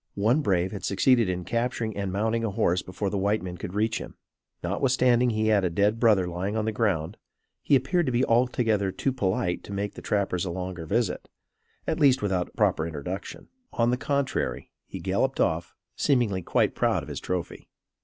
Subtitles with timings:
[0.17, 3.75] One brave had succeeded in capturing and mounting a horse before the white men could
[3.75, 4.15] reach him.
[4.63, 7.17] Notwithstanding he had a dead brother lying on the ground,
[7.61, 11.29] he appeared to be altogether too polite to make the trappers a longer visit;
[11.85, 13.49] at least, without a proper introduction.
[13.73, 17.67] On the contrary, he galloped off; seemingly, quite proud of his trophy.